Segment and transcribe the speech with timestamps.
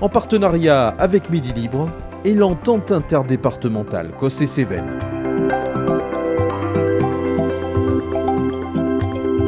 [0.00, 1.88] en partenariat avec Midi Libre
[2.24, 4.98] et l'entente interdépartementale Cossé-Cévennes.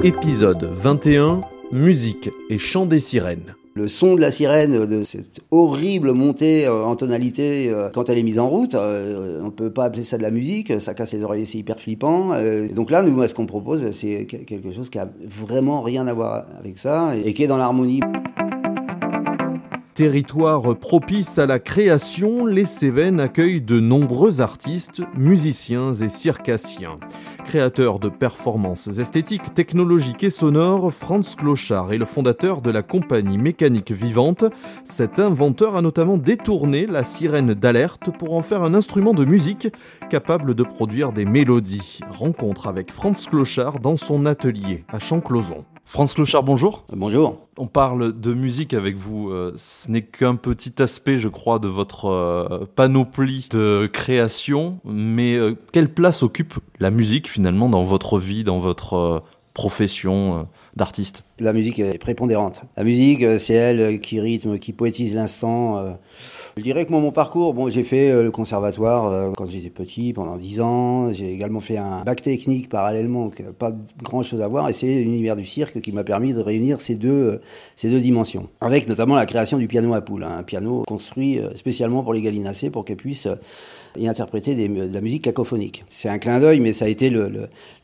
[0.02, 1.40] Épisode 21
[1.73, 3.54] Musique et chant des sirènes.
[3.74, 8.18] Le son de la sirène, de cette horrible montée euh, en tonalité euh, quand elle
[8.18, 11.12] est mise en route, euh, on peut pas appeler ça de la musique, ça casse
[11.12, 12.32] les oreilles, c'est hyper flippant.
[12.74, 16.46] donc là, nous, ce qu'on propose, c'est quelque chose qui a vraiment rien à voir
[16.59, 18.01] avec ça et qui est dans l'harmonie.
[20.01, 26.98] Territoire propice à la création, les Cévennes accueillent de nombreux artistes, musiciens et circassiens.
[27.45, 33.37] Créateur de performances esthétiques, technologiques et sonores, Franz Clochard est le fondateur de la compagnie
[33.37, 34.46] Mécanique Vivante.
[34.84, 39.68] Cet inventeur a notamment détourné la sirène d'alerte pour en faire un instrument de musique
[40.09, 42.01] capable de produire des mélodies.
[42.09, 45.66] Rencontre avec Franz Clochard dans son atelier à Champclauson.
[45.91, 46.85] Franz Clochard, bonjour.
[46.93, 47.49] Bonjour.
[47.59, 49.30] On parle de musique avec vous.
[49.30, 54.79] Euh, ce n'est qu'un petit aspect, je crois, de votre euh, panoplie de création.
[54.85, 61.24] Mais euh, quelle place occupe la musique finalement dans votre vie, dans votre profession d'artiste
[61.38, 62.63] La musique est prépondérante.
[62.76, 65.97] La musique, c'est elle qui rythme, qui poétise l'instant.
[66.56, 69.71] Je dirais que moi, mon parcours, bon, j'ai fait euh, le conservatoire euh, quand j'étais
[69.71, 71.12] petit, pendant 10 ans.
[71.12, 73.72] J'ai également fait un bac technique parallèlement, euh, pas
[74.03, 74.69] grand chose à voir.
[74.69, 77.41] Et c'est l'univers du cirque qui m'a permis de réunir ces deux,
[77.77, 78.49] ces deux dimensions.
[78.61, 80.39] Avec notamment la création du piano à poule, hein.
[80.39, 83.28] un piano construit spécialement pour les gallinacées pour qu'elles puissent
[83.99, 85.84] et interpréter de la musique cacophonique.
[85.89, 87.28] C'est un clin d'œil, mais ça a été le,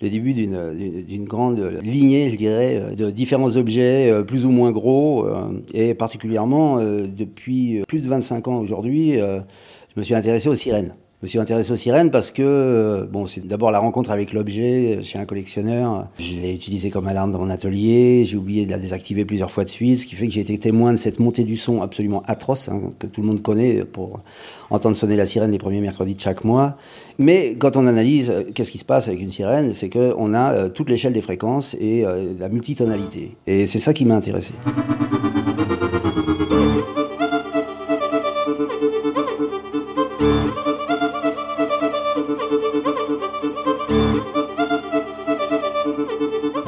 [0.00, 5.26] le, début d'une grande lignée, je dirais, de différents objets euh, plus ou moins gros,
[5.26, 10.54] euh, et particulièrement euh, depuis plus de 25 ans aujourd'hui, je me suis intéressé aux
[10.54, 10.94] sirènes.
[11.22, 14.34] Je me suis intéressé aux sirènes parce que, euh, bon, c'est d'abord la rencontre avec
[14.34, 16.09] l'objet chez un collectionneur.
[16.19, 18.27] Je l'ai utilisé comme alarme dans mon atelier.
[18.27, 20.59] J'ai oublié de la désactiver plusieurs fois de suite, ce qui fait que j'ai été
[20.59, 24.21] témoin de cette montée du son absolument atroce, hein, que tout le monde connaît pour
[24.69, 26.77] entendre sonner la sirène les premiers mercredis de chaque mois.
[27.19, 30.53] Mais quand on analyse euh, qu'est-ce qui se passe avec une sirène, c'est qu'on a
[30.53, 32.04] euh, toute l'échelle des fréquences et
[32.38, 33.37] la multitonalité.
[33.47, 34.53] Et c'est ça qui m'a intéressé.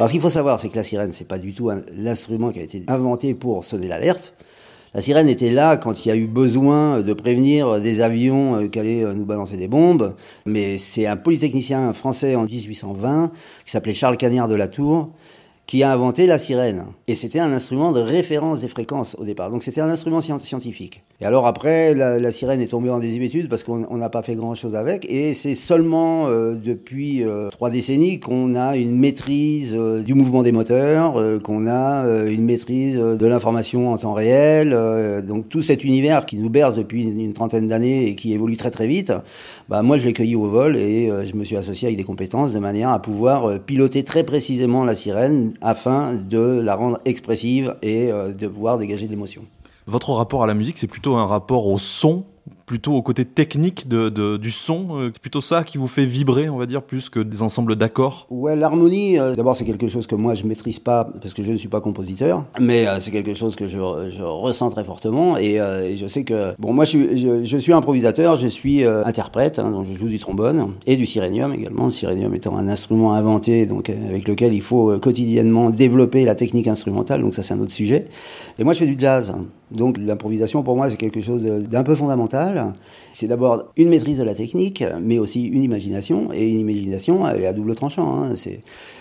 [0.08, 2.62] Ce qu'il faut savoir, c'est que la sirène, c'est pas du tout l'instrument qui a
[2.62, 4.32] été inventé pour sonner l'alerte.
[4.94, 8.68] La sirène était là quand il y a eu besoin de prévenir des avions euh,
[8.68, 10.14] qui allaient euh, nous balancer des bombes.
[10.46, 13.32] Mais c'est un polytechnicien français en 1820
[13.66, 15.10] qui s'appelait Charles Cagnard de la Tour
[15.68, 16.86] qui a inventé la sirène.
[17.08, 19.50] Et c'était un instrument de référence des fréquences au départ.
[19.50, 21.02] Donc c'était un instrument scientifique.
[21.20, 24.74] Et alors après, la, sirène est tombée en désuétude parce qu'on n'a pas fait grand-chose
[24.74, 25.04] avec.
[25.10, 30.42] Et c'est seulement euh, depuis euh, trois décennies qu'on a une maîtrise euh, du mouvement
[30.42, 34.70] des moteurs, qu'on a une maîtrise de l'information en temps réel.
[35.26, 38.70] donc tout cet univers qui nous berce depuis une, trentaine d'années et qui évolue très
[38.70, 39.12] très vite,
[39.68, 42.52] bah, moi je l'ai cueilli au vol et je me suis associé avec des compétences
[42.52, 48.10] de manière à pouvoir piloter très précisément la sirène afin de la rendre expressive et
[48.10, 49.42] euh, de pouvoir dégager de l'émotion.
[49.86, 52.24] Votre rapport à la musique, c'est plutôt un rapport au son
[52.68, 56.50] plutôt au côté technique de, du son euh, C'est plutôt ça qui vous fait vibrer,
[56.50, 60.06] on va dire, plus que des ensembles d'accords Ouais, l'harmonie, euh, d'abord, c'est quelque chose
[60.06, 63.10] que moi, je maîtrise pas parce que je ne suis pas compositeur, mais euh, c'est
[63.10, 65.58] quelque chose que je, je, ressens très fortement et,
[65.96, 69.86] je sais que, bon, moi, je suis, je, suis improvisateur, je suis interprète, hein, donc
[69.90, 73.88] je joue du trombone et du sirénium également, le sirénium étant un instrument inventé, donc
[73.88, 78.08] avec lequel il faut quotidiennement développer la technique instrumentale, donc ça, c'est un autre sujet.
[78.58, 79.32] Et moi, je fais du jazz.
[79.70, 82.57] Donc l'improvisation pour moi c'est quelque chose d'un peu fondamental.
[83.12, 86.32] C'est d'abord une maîtrise de la technique, mais aussi une imagination.
[86.32, 88.22] Et une imagination, elle est à double tranchant.
[88.22, 88.32] Hein.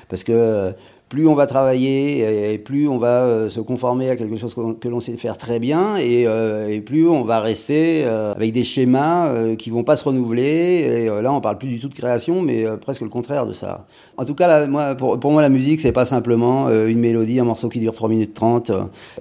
[0.09, 0.73] Parce que
[1.09, 4.87] plus on va travailler et plus on va euh, se conformer à quelque chose que
[4.87, 9.55] l'on sait faire très bien et, euh, plus on va rester euh, avec des schémas
[9.55, 12.65] qui vont pas se renouveler et là on parle plus du tout de création mais
[12.77, 13.85] presque le contraire de ça.
[14.17, 17.45] En tout cas moi, pour, pour, moi la musique c'est pas simplement une mélodie, un
[17.45, 18.71] morceau qui dure 3 minutes 30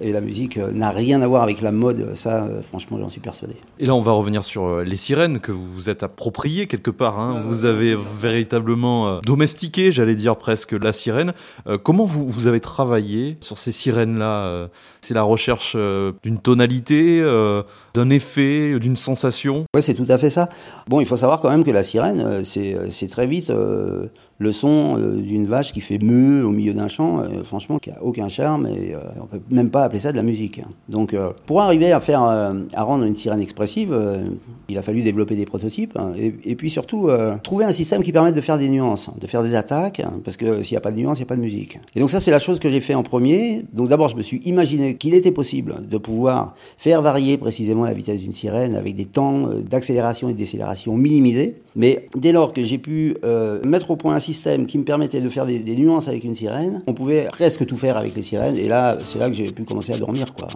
[0.01, 3.55] et la musique n'a rien à voir avec la mode, ça franchement j'en suis persuadé.
[3.79, 7.19] Et là on va revenir sur les sirènes que vous vous êtes appropriées quelque part,
[7.19, 7.41] hein.
[7.45, 11.33] vous avez véritablement domestiqué j'allais dire presque la sirène
[11.83, 14.69] comment vous, vous avez travaillé sur ces sirènes-là
[15.01, 15.75] C'est la recherche
[16.23, 17.21] d'une tonalité,
[17.93, 19.65] d'un effet, d'une sensation?
[19.75, 20.49] Oui, c'est tout à fait ça.
[20.87, 23.51] Bon, il faut savoir quand même que la sirène, c'est très vite
[24.39, 28.27] le son d'une vache qui fait meuh au milieu d'un champ, franchement, qui a aucun
[28.27, 30.59] charme et on peut même pas appeler ça de la musique.
[30.59, 30.69] Hein.
[30.89, 31.15] Donc,
[31.45, 33.97] pour arriver à faire, à rendre une sirène expressive,
[34.69, 37.09] il a fallu développer des prototypes hein, et, et, puis surtout
[37.43, 40.37] trouver un système qui permette de faire des nuances, de faire des attaques, hein, parce
[40.37, 41.66] que s'il n'y a pas de nuances, il n'y a pas de musique.
[41.95, 43.63] Et donc ça, c'est la chose que j'ai fait en premier.
[43.73, 47.93] Donc d'abord, je me suis imaginé qu'il était possible de pouvoir faire varier précisément la
[47.93, 51.55] vitesse d'une sirène avec des temps euh, d'accélération et décélération minimisés.
[51.75, 55.21] Mais dès lors que j'ai pu euh, mettre au point un système qui me permettait
[55.21, 58.21] de faire des, des nuances avec une sirène, on pouvait presque tout faire avec les
[58.21, 58.57] sirènes.
[58.57, 60.47] Et là, c'est là que j'ai pu commencer à dormir, quoi.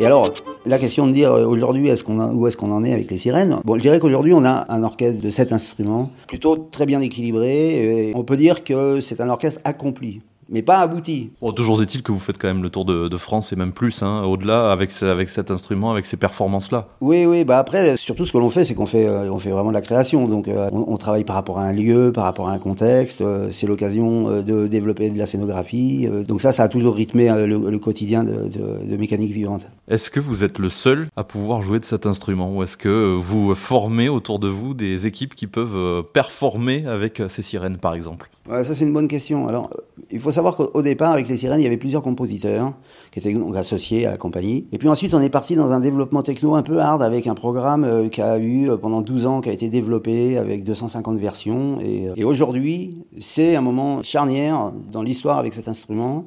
[0.00, 0.32] Et alors,
[0.68, 3.18] la question de dire euh, aujourd'hui est-ce qu'on où est-ce qu'on en est avec les
[3.18, 3.58] sirènes?
[3.64, 8.08] Bon, je dirais qu'aujourd'hui on a un orchestre de sept instruments, plutôt très bien équilibré.
[8.08, 11.30] Et on peut dire que c'est un orchestre accompli mais pas abouti.
[11.40, 14.02] Bon, toujours est-il que vous faites quand même le tour de, France et même plus,
[14.02, 16.86] hein, au-delà, avec, avec cet instrument, avec ces performances-là.
[17.00, 19.50] Oui, oui, bah après, surtout ce que l'on fait, c'est qu'on fait, euh, on fait
[19.50, 20.28] vraiment de la création.
[20.28, 23.20] Donc euh, on, travaille par rapport à un lieu, par rapport à un contexte.
[23.22, 26.08] Euh, c'est l'occasion de développer de la scénographie.
[26.26, 28.48] donc ça, ça a toujours rythmé le, quotidien de,
[28.84, 29.66] de, mécanique vivante.
[29.88, 33.16] Est-ce que vous êtes le seul à pouvoir jouer de cet instrument Ou est-ce que
[33.16, 38.30] vous formez autour de vous des équipes qui peuvent performer avec ces sirènes, par exemple?
[38.48, 39.48] Ouais, Ça, c'est une bonne question.
[39.48, 39.70] Alors,
[40.10, 42.72] il faut savoir qu'au départ, avec les sirènes, il y avait plusieurs compositeurs
[43.10, 44.66] qui étaient associés à la compagnie.
[44.72, 47.34] Et puis ensuite, on est parti dans un développement techno un peu hard avec un
[47.34, 51.18] programme euh, qui a eu euh, pendant 12 ans, qui a été développé avec 250
[51.18, 51.78] versions.
[51.80, 56.26] Et, et aujourd'hui, c'est un moment charnière dans l'histoire avec cet instrument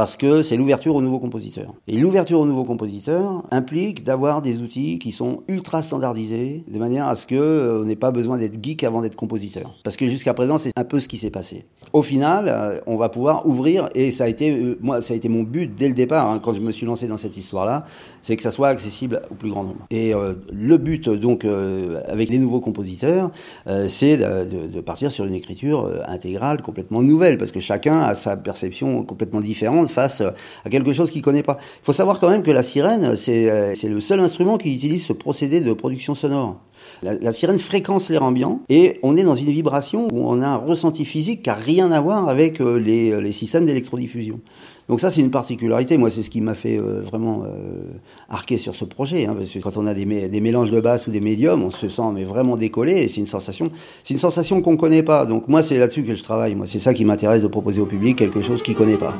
[0.00, 1.74] parce que c'est l'ouverture aux nouveaux compositeurs.
[1.86, 7.06] Et l'ouverture aux nouveaux compositeurs implique d'avoir des outils qui sont ultra standardisés, de manière
[7.06, 9.74] à ce qu'on euh, n'ait pas besoin d'être geek avant d'être compositeur.
[9.84, 11.66] Parce que jusqu'à présent, c'est un peu ce qui s'est passé.
[11.92, 15.16] Au final, euh, on va pouvoir ouvrir, et ça a été, euh, moi, ça a
[15.16, 17.84] été mon but dès le départ, hein, quand je me suis lancé dans cette histoire-là,
[18.22, 19.86] c'est que ça soit accessible au plus grand nombre.
[19.90, 20.12] Et
[20.52, 21.46] le but, donc,
[22.06, 23.30] avec les nouveaux compositeurs,
[23.88, 29.04] c'est de, partir sur une écriture intégrale, complètement nouvelle, parce que chacun a sa perception
[29.04, 30.22] complètement différente face
[30.64, 31.58] à quelque chose qu'il connaît pas.
[31.82, 35.04] Il faut savoir quand même que la sirène, euh, c'est le seul instrument qui utilise
[35.04, 36.60] ce procédé de production sonore.
[37.02, 40.56] La, sirène fréquence l'air ambiant et on est dans une vibration où on a un
[40.56, 44.40] ressenti physique qui n'a rien à voir avec euh, les, euh, les systèmes d'électrodiffusion.
[44.88, 45.96] Donc ça, c'est une particularité.
[45.98, 47.44] Moi, c'est ce qui m'a fait vraiment
[48.28, 49.26] arquer sur ce projet.
[49.26, 51.70] Hein, parce que quand on a des, des, mélanges de basses ou des médiums, on
[51.70, 52.94] se sent mais vraiment décollé.
[52.94, 53.70] Et c'est une sensation,
[54.02, 55.26] c'est une sensation qu'on connaît pas.
[55.26, 56.56] Donc moi, c'est là-dessus que je travaille.
[56.56, 59.14] Moi, c'est ça qui m'intéresse de proposer au public quelque chose qu'il connaît pas.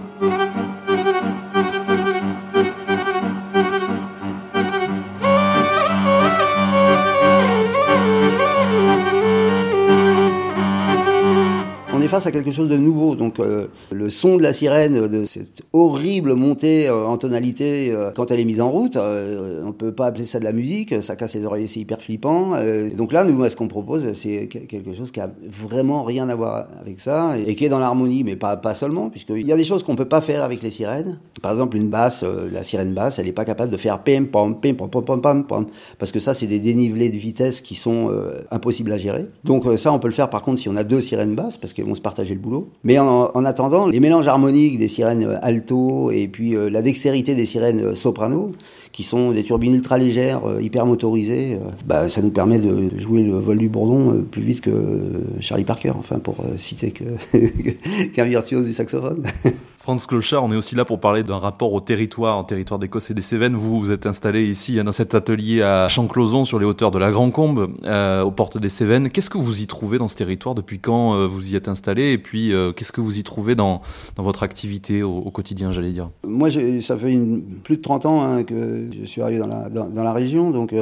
[12.26, 13.14] À quelque chose de nouveau.
[13.14, 18.10] Donc euh, le son de la sirène, de cette horrible montée euh, en tonalité euh,
[18.14, 21.16] quand elle est mise en route, on peut pas appeler ça de la musique, ça
[21.16, 22.54] casse les oreilles, c'est hyper flippant.
[22.96, 26.68] donc là, nous, ce qu'on propose, c'est quelque chose qui a vraiment rien à voir
[26.80, 29.82] avec ça et qui est dans l'harmonie, mais pas, seulement, puisqu'il y a des choses
[29.82, 31.18] qu'on peut pas faire avec les sirènes.
[31.42, 34.60] Par exemple, une basse, la sirène basse, elle n'est pas capable de faire pim pam
[34.60, 35.66] pim pam pam pam pam
[35.98, 38.10] parce que ça, c'est des dénivelés de vitesse qui sont
[38.50, 39.26] impossibles à gérer.
[39.44, 41.72] Donc ça, on peut le faire par contre si on a deux sirènes basses, parce
[41.72, 42.68] qu'elles vont partager le boulot.
[42.82, 47.36] Mais en, attendant, les mélanges harmoniques des sirènes euh, alto et puis euh, la dextérité
[47.36, 48.50] des sirènes euh, soprano,
[48.90, 53.38] qui sont des turbines ultra légères, hyper motorisées, bah, ça nous permet de jouer le
[53.38, 54.72] vol du bourdon plus vite que
[55.38, 56.92] Charlie Parker, enfin pour citer
[58.12, 59.22] qu'un virtuose du saxophone.
[59.90, 63.10] Franz Clochard, on est aussi là pour parler d'un rapport au territoire, au territoire d'Écosse
[63.10, 63.56] et des Cévennes.
[63.56, 67.10] Vous vous êtes installé ici dans cet atelier à Chancloson, sur les hauteurs de la
[67.10, 69.10] Grand Combe, euh, aux portes des Cévennes.
[69.10, 70.54] Qu'est-ce que vous y trouvez dans ce territoire?
[70.54, 72.12] Depuis quand euh, vous y êtes installé?
[72.12, 73.80] Et puis, euh, qu'est-ce que vous y trouvez dans,
[74.14, 76.10] dans votre activité au, quotidien, j'allais dire?
[76.22, 77.18] Moi, ça fait
[77.64, 80.52] plus de 30 ans hein, que je suis arrivé dans la, dans, la région.
[80.52, 80.72] Donc,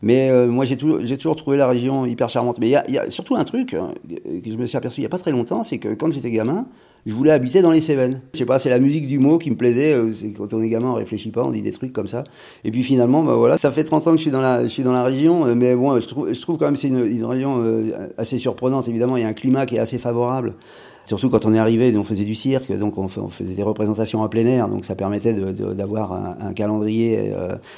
[0.00, 2.56] mais moi, j'ai toujours, toujours trouvé la région hyper charmante.
[2.58, 5.02] Mais il y, y a, surtout un truc hein, que je me suis aperçu il
[5.02, 6.66] n'y a pas très longtemps, c'est que quand j'étais gamin,
[7.06, 8.20] je voulais habiter dans les Cévennes.
[8.34, 9.94] Je sais pas, c'est la musique du mot qui me plaisait.
[9.94, 12.24] Euh, quand on est gamin, on réfléchit pas, on dit des trucs comme ça.
[12.64, 14.68] Et puis finalement, bah voilà, ça fait 30 ans que je suis dans la, je
[14.68, 17.06] suis dans la région, euh, mais bon, je trouve, je trouve quand même c'est une,
[17.06, 18.88] une, région euh, assez surprenante.
[18.88, 20.54] Évidemment, il y a un climat qui est assez favorable.
[21.04, 24.28] Surtout quand on est arrivé, on faisait du cirque, donc on, faisait des représentations en
[24.28, 27.32] plein air, donc ça permettait d'avoir un, calendrier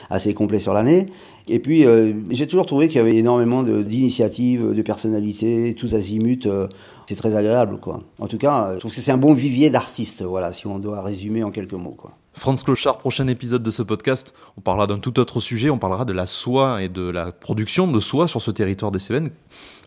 [0.08, 1.08] assez complet sur l'année.
[1.48, 6.46] Et puis, euh, j'ai toujours trouvé qu'il y avait énormément d'initiatives, de, personnalités, tous azimuts.
[6.46, 6.68] Euh,
[7.06, 8.02] c'est très agréable, quoi.
[8.18, 11.02] En tout cas, je trouve que c'est un bon vivier d'artistes, voilà, si on doit
[11.02, 12.12] résumer en quelques mots, quoi.
[12.38, 16.04] Franz Clochard, prochain épisode de ce podcast, on parlera d'un tout autre sujet, on parlera
[16.04, 19.30] de la soie et de la production de soie sur ce territoire des Cévennes.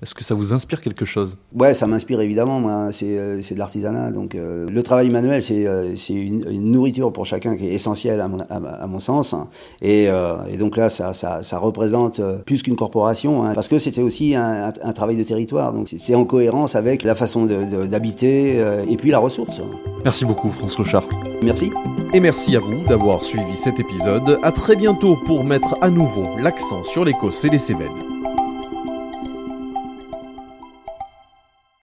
[0.01, 1.37] Est-ce que ça vous inspire quelque chose?
[1.53, 5.65] Ouais, ça m'inspire évidemment, moi, c'est euh, de l'artisanat, donc euh, le travail manuel, c'est
[5.65, 9.33] euh, une, une, nourriture pour chacun qui est essentielle à mon, à, mon sens,
[9.81, 14.01] et, et, donc là, ça, ça, ça représente plus qu'une corporation, hein, parce que c'était
[14.01, 18.57] aussi un, un, travail de territoire, donc c'est en cohérence avec la façon d'habiter
[18.89, 19.61] et puis la ressource.
[20.03, 21.07] Merci beaucoup, Franz Clochard.
[21.41, 21.71] Merci.
[22.13, 24.39] Et merci à vous d'avoir suivi cet épisode.
[24.43, 28.10] À très bientôt pour mettre à nouveau l'accent sur l'Écosse et les Cévennes.